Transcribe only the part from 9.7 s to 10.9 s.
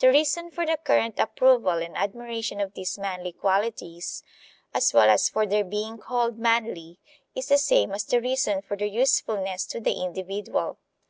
the individual.